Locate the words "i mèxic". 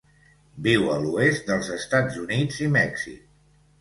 2.67-3.21